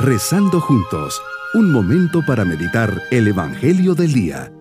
Rezando 0.00 0.60
juntos, 0.60 1.20
un 1.54 1.72
momento 1.72 2.24
para 2.24 2.44
meditar 2.44 3.02
el 3.10 3.26
Evangelio 3.26 3.96
del 3.96 4.12
Día. 4.12 4.52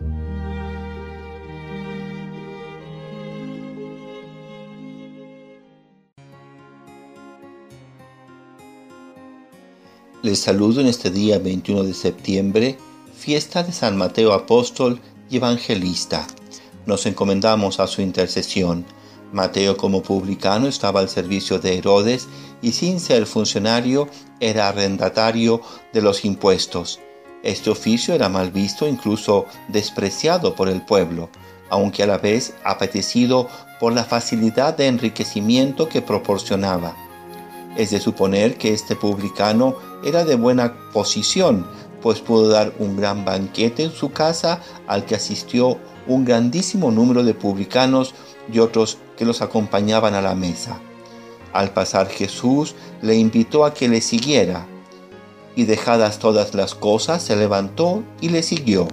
Les 10.24 10.40
saludo 10.40 10.82
en 10.82 10.88
este 10.88 11.12
día 11.12 11.38
21 11.38 11.84
de 11.84 11.94
septiembre, 11.94 12.80
fiesta 13.16 13.62
de 13.62 13.74
San 13.74 13.96
Mateo 13.96 14.34
Apóstol 14.34 15.00
y 15.30 15.38
Evangelista. 15.38 16.26
Nos 16.88 17.06
encomendamos 17.06 17.80
a 17.80 17.86
su 17.86 18.02
intercesión. 18.02 18.86
Mateo 19.32 19.78
como 19.78 20.02
publicano 20.02 20.68
estaba 20.68 21.00
al 21.02 21.10
servicio 21.10 21.60
de 21.60 21.78
Herodes 21.78 22.28
y 22.62 22.72
sin 22.72 23.00
ser 23.00 23.26
funcionario 23.26 24.08
era 24.40 24.70
arrendatario 24.70 25.62
de 25.94 26.02
los 26.02 26.26
impuestos. 26.26 27.00
Este 27.44 27.70
oficio 27.70 28.14
era 28.14 28.30
mal 28.30 28.52
visto, 28.52 28.88
incluso 28.88 29.46
despreciado 29.68 30.56
por 30.56 30.70
el 30.70 30.82
pueblo, 30.82 31.30
aunque 31.70 32.04
a 32.04 32.08
la 32.08 32.18
vez 32.18 32.54
apetecido 32.64 33.48
por 33.80 33.94
la 33.94 34.04
facilidad 34.04 34.76
de 34.76 34.88
enriquecimiento 34.88 35.88
que 35.88 36.02
proporcionaba. 36.02 36.96
Es 37.78 37.92
de 37.92 38.00
suponer 38.00 38.58
que 38.58 38.74
este 38.74 38.96
publicano 38.96 39.76
era 40.04 40.26
de 40.26 40.36
buena 40.36 40.74
posición, 40.92 41.68
pues 42.02 42.20
pudo 42.22 42.50
dar 42.50 42.74
un 42.80 42.98
gran 42.98 43.24
banquete 43.24 43.84
en 43.84 43.92
su 43.92 44.12
casa 44.12 44.62
al 44.88 45.06
que 45.06 45.16
asistió 45.16 45.78
un 46.08 46.26
grandísimo 46.26 46.90
número 46.92 47.24
de 47.24 47.34
publicanos 47.34 48.16
y 48.52 48.60
otros 48.60 48.98
que 49.16 49.26
los 49.26 49.42
acompañaban 49.42 50.16
a 50.16 50.22
la 50.22 50.36
mesa. 50.36 50.80
Al 51.54 51.72
pasar 51.72 52.08
Jesús 52.08 52.76
le 53.02 53.16
invitó 53.16 53.66
a 53.66 53.74
que 53.74 53.88
le 53.88 54.02
siguiera, 54.02 54.66
y 55.56 55.66
dejadas 55.66 56.20
todas 56.20 56.54
las 56.54 56.76
cosas 56.76 57.24
se 57.24 57.36
levantó 57.36 58.04
y 58.22 58.30
le 58.30 58.44
siguió. 58.44 58.88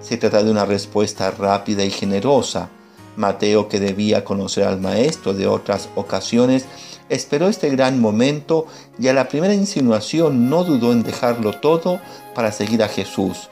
Se 0.00 0.16
trata 0.16 0.44
de 0.44 0.50
una 0.50 0.64
respuesta 0.64 1.30
rápida 1.32 1.84
y 1.84 1.90
generosa. 1.90 2.68
Mateo, 3.16 3.68
que 3.68 3.80
debía 3.80 4.24
conocer 4.24 4.64
al 4.64 4.80
Maestro 4.80 5.34
de 5.34 5.46
otras 5.46 5.88
ocasiones, 5.96 6.66
esperó 7.08 7.48
este 7.48 7.70
gran 7.70 8.00
momento 8.00 8.66
y 8.98 9.08
a 9.08 9.12
la 9.12 9.28
primera 9.28 9.54
insinuación 9.54 10.48
no 10.48 10.64
dudó 10.64 10.92
en 10.92 11.02
dejarlo 11.02 11.52
todo 11.58 12.00
para 12.34 12.52
seguir 12.52 12.82
a 12.82 12.88
Jesús. 12.88 13.48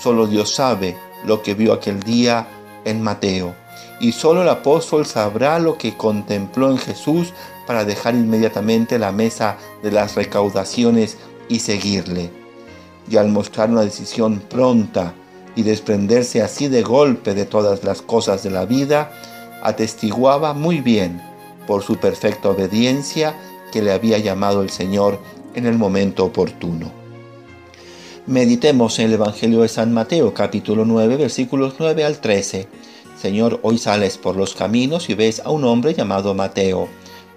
Solo 0.00 0.26
Dios 0.26 0.54
sabe 0.54 0.96
lo 1.24 1.42
que 1.42 1.54
vio 1.54 1.72
aquel 1.72 2.00
día 2.02 2.46
en 2.84 3.02
Mateo 3.02 3.65
y 4.00 4.12
solo 4.12 4.42
el 4.42 4.48
apóstol 4.48 5.06
sabrá 5.06 5.58
lo 5.58 5.78
que 5.78 5.96
contempló 5.96 6.70
en 6.70 6.78
Jesús 6.78 7.32
para 7.66 7.84
dejar 7.84 8.14
inmediatamente 8.14 8.98
la 8.98 9.12
mesa 9.12 9.56
de 9.82 9.90
las 9.90 10.14
recaudaciones 10.14 11.16
y 11.48 11.60
seguirle. 11.60 12.30
Y 13.10 13.16
al 13.16 13.28
mostrar 13.28 13.70
una 13.70 13.82
decisión 13.82 14.40
pronta 14.40 15.14
y 15.54 15.62
desprenderse 15.62 16.42
así 16.42 16.68
de 16.68 16.82
golpe 16.82 17.34
de 17.34 17.46
todas 17.46 17.84
las 17.84 18.02
cosas 18.02 18.42
de 18.42 18.50
la 18.50 18.66
vida, 18.66 19.10
atestiguaba 19.62 20.52
muy 20.52 20.80
bien 20.80 21.20
por 21.66 21.82
su 21.82 21.96
perfecta 21.96 22.50
obediencia 22.50 23.34
que 23.72 23.82
le 23.82 23.92
había 23.92 24.18
llamado 24.18 24.62
el 24.62 24.70
Señor 24.70 25.18
en 25.54 25.66
el 25.66 25.78
momento 25.78 26.24
oportuno. 26.24 26.92
Meditemos 28.26 28.98
en 28.98 29.06
el 29.06 29.14
Evangelio 29.14 29.62
de 29.62 29.68
San 29.68 29.92
Mateo 29.94 30.34
capítulo 30.34 30.84
9 30.84 31.16
versículos 31.16 31.74
9 31.78 32.04
al 32.04 32.20
13. 32.20 32.68
Señor, 33.16 33.60
hoy 33.62 33.78
sales 33.78 34.18
por 34.18 34.36
los 34.36 34.54
caminos 34.54 35.08
y 35.08 35.14
ves 35.14 35.40
a 35.40 35.50
un 35.50 35.64
hombre 35.64 35.94
llamado 35.94 36.34
Mateo. 36.34 36.86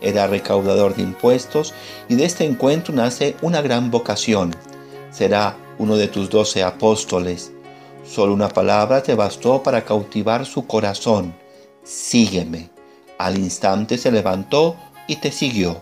Era 0.02 0.28
recaudador 0.28 0.96
de 0.96 1.04
impuestos 1.04 1.74
y 2.10 2.16
de 2.16 2.26
este 2.26 2.44
encuentro 2.44 2.94
nace 2.94 3.38
una 3.42 3.62
gran 3.62 3.90
vocación. 3.90 4.54
Será 5.12 5.56
uno 5.78 5.96
de 5.96 6.10
tus 6.10 6.30
doce 6.30 6.64
apóstoles. 6.64 7.54
Solo 8.06 8.34
una 8.34 8.50
palabra 8.50 9.04
te 9.04 9.16
bastó 9.16 9.64
para 9.64 9.86
cautivar 9.86 10.46
su 10.46 10.68
corazón. 10.68 11.34
Sígueme. 11.84 12.70
Al 13.18 13.38
instante 13.38 13.98
se 13.98 14.12
levantó 14.12 14.76
y 15.08 15.16
te 15.18 15.32
siguió. 15.32 15.82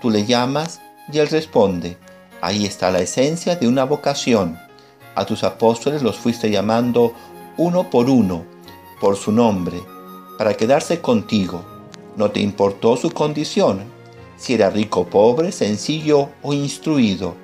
Tú 0.00 0.08
le 0.08 0.24
llamas 0.24 0.80
y 1.12 1.18
él 1.18 1.28
responde. 1.28 1.98
Ahí 2.40 2.64
está 2.64 2.90
la 2.90 3.00
esencia 3.00 3.56
de 3.56 3.68
una 3.68 3.84
vocación. 3.84 4.58
A 5.14 5.26
tus 5.26 5.44
apóstoles 5.44 6.02
los 6.02 6.16
fuiste 6.16 6.50
llamando 6.50 7.12
uno 7.56 7.90
por 7.90 8.08
uno 8.08 8.53
por 9.00 9.16
su 9.16 9.32
nombre, 9.32 9.82
para 10.38 10.54
quedarse 10.54 11.00
contigo. 11.00 11.62
No 12.16 12.30
te 12.30 12.40
importó 12.40 12.96
su 12.96 13.10
condición, 13.10 13.82
si 14.36 14.54
era 14.54 14.70
rico, 14.70 15.06
pobre, 15.06 15.52
sencillo 15.52 16.30
o 16.42 16.52
instruido. 16.52 17.34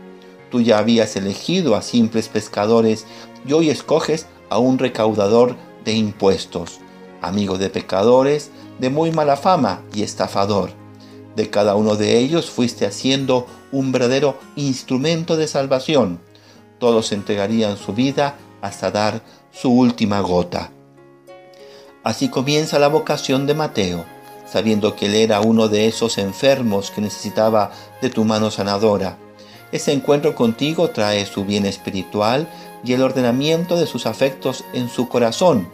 Tú 0.50 0.60
ya 0.60 0.78
habías 0.78 1.16
elegido 1.16 1.76
a 1.76 1.82
simples 1.82 2.28
pescadores 2.28 3.06
y 3.46 3.52
hoy 3.52 3.70
escoges 3.70 4.26
a 4.48 4.58
un 4.58 4.78
recaudador 4.78 5.56
de 5.84 5.92
impuestos, 5.92 6.80
amigo 7.22 7.58
de 7.58 7.70
pecadores, 7.70 8.50
de 8.78 8.90
muy 8.90 9.12
mala 9.12 9.36
fama 9.36 9.82
y 9.94 10.02
estafador. 10.02 10.70
De 11.36 11.48
cada 11.48 11.76
uno 11.76 11.96
de 11.96 12.18
ellos 12.18 12.50
fuiste 12.50 12.86
haciendo 12.86 13.46
un 13.72 13.92
verdadero 13.92 14.36
instrumento 14.56 15.36
de 15.36 15.46
salvación. 15.46 16.20
Todos 16.78 17.12
entregarían 17.12 17.76
su 17.76 17.92
vida 17.92 18.36
hasta 18.60 18.90
dar 18.90 19.22
su 19.52 19.70
última 19.70 20.20
gota. 20.20 20.72
Así 22.02 22.30
comienza 22.30 22.78
la 22.78 22.88
vocación 22.88 23.46
de 23.46 23.52
Mateo, 23.52 24.06
sabiendo 24.50 24.96
que 24.96 25.06
él 25.06 25.14
era 25.14 25.42
uno 25.42 25.68
de 25.68 25.86
esos 25.86 26.16
enfermos 26.16 26.90
que 26.90 27.02
necesitaba 27.02 27.72
de 28.00 28.08
tu 28.08 28.24
mano 28.24 28.50
sanadora. 28.50 29.18
Ese 29.70 29.92
encuentro 29.92 30.34
contigo 30.34 30.88
trae 30.88 31.26
su 31.26 31.44
bien 31.44 31.66
espiritual 31.66 32.48
y 32.82 32.94
el 32.94 33.02
ordenamiento 33.02 33.76
de 33.76 33.86
sus 33.86 34.06
afectos 34.06 34.64
en 34.72 34.88
su 34.88 35.08
corazón, 35.08 35.68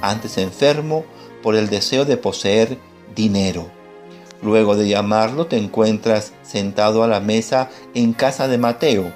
antes 0.00 0.36
enfermo 0.36 1.04
por 1.44 1.54
el 1.54 1.70
deseo 1.70 2.04
de 2.04 2.16
poseer 2.16 2.76
dinero. 3.14 3.70
Luego 4.42 4.76
de 4.76 4.88
llamarlo 4.88 5.46
te 5.46 5.58
encuentras 5.58 6.32
sentado 6.42 7.04
a 7.04 7.08
la 7.08 7.20
mesa 7.20 7.70
en 7.94 8.14
casa 8.14 8.48
de 8.48 8.58
Mateo. 8.58 9.12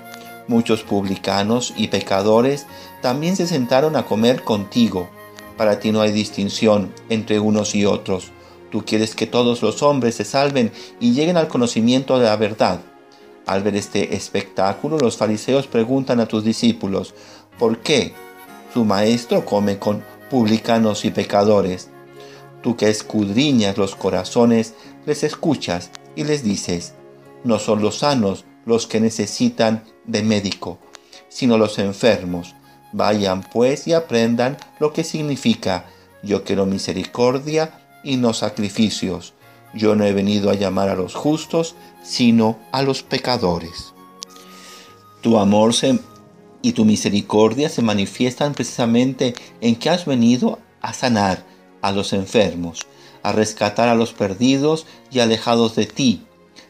Muchos 0.46 0.84
publicanos 0.84 1.74
y 1.76 1.88
pecadores 1.88 2.66
también 3.00 3.34
se 3.34 3.48
sentaron 3.48 3.96
a 3.96 4.04
comer 4.04 4.42
contigo 4.44 5.08
para 5.56 5.80
ti 5.80 5.92
no 5.92 6.00
hay 6.00 6.12
distinción 6.12 6.92
entre 7.08 7.40
unos 7.40 7.74
y 7.74 7.84
otros. 7.84 8.30
Tú 8.70 8.84
quieres 8.84 9.14
que 9.14 9.26
todos 9.26 9.62
los 9.62 9.82
hombres 9.82 10.14
se 10.14 10.24
salven 10.24 10.72
y 10.98 11.12
lleguen 11.12 11.36
al 11.36 11.48
conocimiento 11.48 12.18
de 12.18 12.26
la 12.26 12.36
verdad. 12.36 12.80
Al 13.46 13.62
ver 13.62 13.76
este 13.76 14.14
espectáculo, 14.14 14.98
los 14.98 15.16
fariseos 15.16 15.66
preguntan 15.66 16.20
a 16.20 16.26
tus 16.26 16.44
discípulos, 16.44 17.14
¿por 17.58 17.78
qué 17.80 18.14
su 18.72 18.84
maestro 18.84 19.44
come 19.44 19.78
con 19.78 20.02
publicanos 20.30 21.04
y 21.04 21.10
pecadores? 21.10 21.90
Tú 22.62 22.76
que 22.76 22.88
escudriñas 22.88 23.76
los 23.76 23.96
corazones, 23.96 24.74
les 25.04 25.24
escuchas 25.24 25.90
y 26.14 26.24
les 26.24 26.44
dices, 26.44 26.94
no 27.44 27.58
son 27.58 27.82
los 27.82 27.98
sanos 27.98 28.44
los 28.64 28.86
que 28.86 29.00
necesitan 29.00 29.84
de 30.04 30.22
médico, 30.22 30.78
sino 31.28 31.58
los 31.58 31.78
enfermos. 31.78 32.54
Vayan 32.92 33.42
pues 33.42 33.86
y 33.86 33.92
aprendan 33.92 34.56
lo 34.78 34.92
que 34.92 35.04
significa 35.04 35.86
yo 36.22 36.44
quiero 36.44 36.66
misericordia 36.66 37.80
y 38.04 38.16
no 38.16 38.32
sacrificios. 38.32 39.34
Yo 39.74 39.96
no 39.96 40.04
he 40.04 40.12
venido 40.12 40.50
a 40.50 40.54
llamar 40.54 40.88
a 40.88 40.94
los 40.94 41.14
justos, 41.14 41.74
sino 42.02 42.58
a 42.70 42.82
los 42.82 43.02
pecadores. 43.02 43.92
Tu 45.20 45.38
amor 45.38 45.72
y 46.62 46.72
tu 46.72 46.84
misericordia 46.84 47.68
se 47.68 47.82
manifiestan 47.82 48.54
precisamente 48.54 49.34
en 49.60 49.76
que 49.76 49.90
has 49.90 50.04
venido 50.04 50.58
a 50.80 50.92
sanar 50.92 51.44
a 51.80 51.90
los 51.90 52.12
enfermos, 52.12 52.86
a 53.22 53.32
rescatar 53.32 53.88
a 53.88 53.94
los 53.94 54.12
perdidos 54.12 54.86
y 55.10 55.20
alejados 55.20 55.74
de 55.74 55.86
ti. 55.86 56.26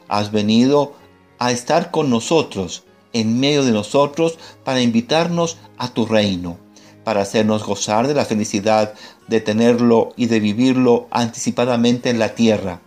Has 0.09 0.33
venido 0.33 0.95
a 1.39 1.51
estar 1.51 1.91
con 1.91 2.09
nosotros, 2.09 2.85
en 3.13 3.41
medio 3.41 3.65
de 3.65 3.73
nosotros 3.73 4.39
para 4.65 4.81
invitarnos 4.81 5.59
a 5.79 5.93
tu 5.93 6.07
reino, 6.07 6.57
para 7.05 7.23
hacernos 7.23 7.65
gozar 7.65 8.09
de 8.09 8.15
la 8.15 8.25
felicidad 8.25 8.95
de 9.29 9.41
tenerlo 9.41 10.13
y 10.17 10.27
de 10.27 10.41
vivirlo 10.41 11.07
anticipadamente 11.11 12.11
en 12.11 12.19
la 12.19 12.35
tierra. 12.35 12.81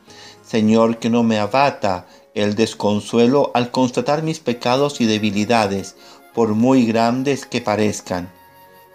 Señor, 0.45 0.99
que 0.99 1.09
no 1.09 1.23
me 1.23 1.39
abata 1.39 2.07
el 2.33 2.55
desconsuelo 2.55 3.51
al 3.53 3.71
constatar 3.71 4.21
mis 4.21 4.39
pecados 4.39 5.01
y 5.01 5.05
debilidades, 5.05 5.95
por 6.33 6.49
muy 6.49 6.85
grandes 6.85 7.45
que 7.45 7.61
parezcan. 7.61 8.29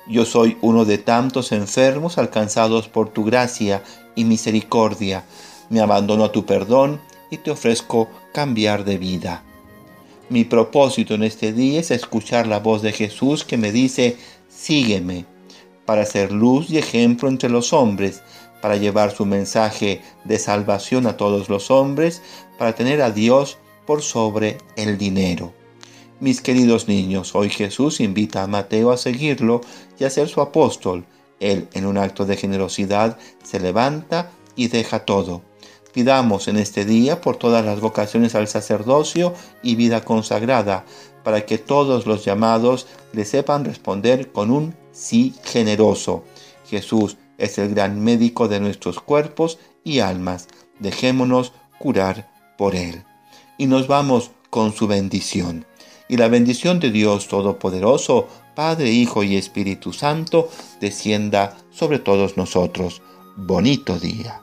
Yo 0.07 0.25
soy 0.27 0.59
uno 0.61 0.85
de 0.85 0.99
tantos 0.99 1.53
enfermos 1.53 2.19
alcanzados 2.19 2.89
por 2.89 3.09
tu 3.09 3.25
gracia 3.25 3.83
y 4.15 4.25
misericordia. 4.25 5.25
Me 5.71 5.81
abandono 5.81 6.25
a 6.25 6.33
tu 6.33 6.45
perdón 6.45 7.01
y 7.31 7.39
te 7.39 7.51
ofrezco 7.51 8.09
cambiar 8.33 8.85
de 8.85 8.99
vida. 8.99 9.43
Mi 10.31 10.45
propósito 10.45 11.15
en 11.15 11.25
este 11.25 11.53
día 11.53 11.81
es 11.81 11.91
escuchar 11.91 12.47
la 12.47 12.61
voz 12.61 12.83
de 12.83 12.93
Jesús 12.93 13.45
que 13.45 13.57
me 13.57 13.73
dice, 13.73 14.17
sígueme, 14.49 15.25
para 15.85 16.07
ser 16.07 16.31
luz 16.31 16.71
y 16.71 16.79
ejemplo 16.79 17.29
entre 17.29 17.51
los 17.51 17.73
hombres, 17.73 18.23
para 18.63 18.77
llevar 18.77 19.11
su 19.11 19.27
mensaje 19.27 20.03
de 20.23 20.39
salvación 20.39 21.09
a 21.09 21.17
todos 21.17 21.49
los 21.49 21.73
hombres, 21.73 22.23
para 22.59 22.77
tener 22.77 23.03
a 23.03 23.11
Dios 23.11 23.59
por 23.89 24.03
sobre 24.03 24.59
el 24.77 24.99
dinero. 24.99 25.53
Mis 26.21 26.41
queridos 26.41 26.87
niños, 26.87 27.35
hoy 27.35 27.51
Jesús 27.51 27.99
invita 27.99 28.45
a 28.45 28.47
Mateo 28.47 28.93
a 28.93 28.99
seguirlo 28.99 29.63
y 29.99 30.05
a 30.05 30.11
ser 30.11 30.29
su 30.29 30.41
apóstol. 30.41 31.07
Él, 31.41 31.67
en 31.73 31.87
un 31.87 31.99
acto 31.99 32.25
de 32.25 32.37
generosidad, 32.37 33.19
se 33.43 33.59
levanta 33.59 34.31
y 34.55 34.69
deja 34.69 35.05
todo. 35.05 35.43
Pidamos 35.93 36.49
en 36.49 36.57
este 36.57 36.85
día 36.85 37.21
por 37.21 37.37
todas 37.37 37.65
las 37.65 37.81
vocaciones 37.81 38.35
al 38.35 38.49
sacerdocio 38.49 39.35
y 39.63 39.75
vida 39.75 40.05
consagrada, 40.05 40.85
para 41.25 41.45
que 41.45 41.59
todos 41.59 42.07
los 42.07 42.25
llamados 42.25 42.87
le 43.13 43.25
sepan 43.25 43.65
responder 43.65 44.31
con 44.33 44.51
un 44.51 44.75
sí 44.93 45.35
generoso. 45.45 46.25
Jesús 46.69 47.17
es 47.39 47.59
el 47.59 47.75
gran 47.75 48.01
médico 48.01 48.49
de 48.49 48.61
nuestros 48.61 49.01
cuerpos 49.01 49.59
y 49.83 49.99
almas. 49.99 50.49
Dejémonos 50.79 51.53
curar 51.79 52.31
por 52.57 52.77
Él. 52.77 53.05
Y 53.59 53.67
nos 53.67 53.89
vamos 53.89 54.31
con 54.51 54.73
su 54.73 54.87
bendición. 54.87 55.67
Y 56.09 56.17
la 56.17 56.29
bendición 56.29 56.81
de 56.81 56.91
Dios 56.91 57.29
Todopoderoso, 57.29 58.27
Padre, 58.55 58.91
Hijo 58.91 59.23
y 59.23 59.37
Espíritu 59.37 59.93
Santo, 59.93 60.49
descienda 60.81 61.57
sobre 61.71 61.99
todos 61.99 62.37
nosotros. 62.37 63.01
Bonito 63.37 63.99
día. 63.99 64.43